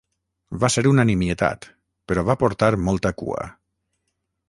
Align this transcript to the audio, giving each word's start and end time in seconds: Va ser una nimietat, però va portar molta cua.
Va 0.63 0.69
ser 0.75 0.83
una 0.91 1.05
nimietat, 1.09 1.69
però 2.11 2.25
va 2.31 2.39
portar 2.45 2.73
molta 2.89 3.17
cua. 3.25 3.49